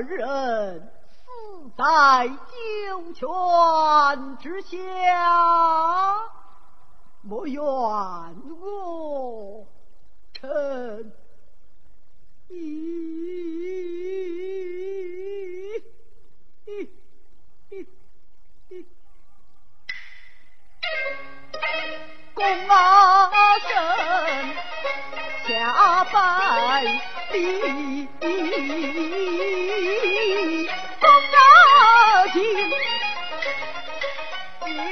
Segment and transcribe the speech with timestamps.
[0.00, 3.28] 人死在九泉
[4.38, 4.76] 之下，
[7.22, 9.66] 莫怨我
[10.32, 11.12] 臣
[12.48, 13.04] 一。
[22.34, 23.68] 公啊，臣
[25.48, 26.12] 下拜
[27.32, 28.08] 地。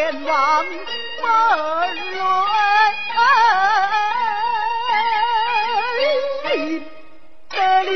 [0.00, 0.72] 天王门
[6.42, 6.80] 内，
[7.50, 7.92] 这里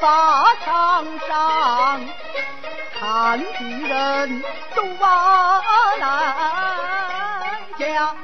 [0.00, 2.00] 法场上
[3.00, 3.46] 看的
[3.88, 4.44] 人
[4.76, 5.08] 都往
[5.98, 6.06] 南
[7.76, 8.14] 家。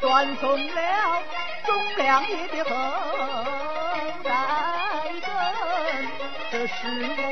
[0.00, 1.22] 断送了
[1.66, 2.70] 忠良爷的后
[4.22, 4.30] 代
[5.20, 5.28] 根，
[6.50, 6.72] 这是
[7.18, 7.22] 我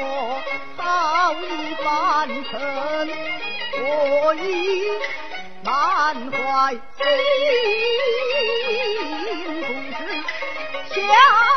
[0.77, 0.81] 早
[1.35, 1.87] 已办
[2.45, 2.53] 成，
[3.79, 4.41] 我已
[5.63, 5.71] 满
[6.31, 6.77] 怀心
[9.63, 9.69] 痛，
[10.93, 11.52] 是想。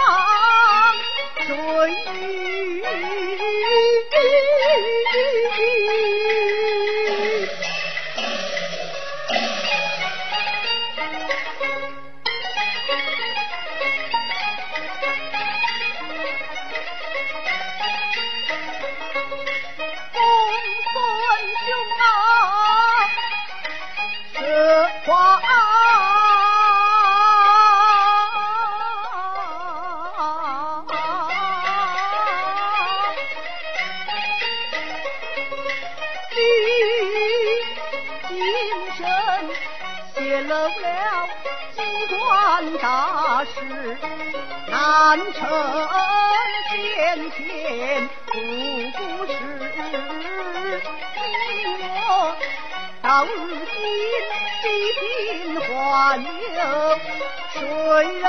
[40.36, 40.70] 泄了
[41.78, 41.82] 机
[42.14, 43.98] 关大事
[44.68, 45.40] 难成
[46.70, 48.34] 先前不
[49.28, 49.32] 是
[51.16, 51.24] 因
[51.96, 52.36] 我
[53.02, 53.76] 到如今
[54.62, 54.66] 几
[55.00, 55.66] 品幻
[56.22, 56.28] 影
[57.54, 57.56] 谁
[58.20, 58.28] 人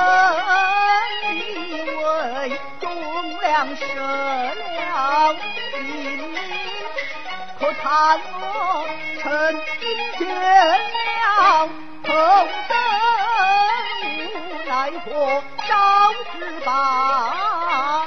[1.35, 1.41] 以
[1.91, 2.06] 为
[2.81, 2.85] 忠
[3.41, 5.35] 良胜了
[7.59, 8.87] 可叹我
[9.20, 9.25] 成
[9.81, 9.85] 经
[10.19, 12.14] 雄了重
[12.69, 12.76] 生
[14.14, 15.75] 无奈何烧
[16.32, 18.06] 纸把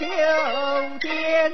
[0.00, 0.06] 酒
[1.00, 1.52] 点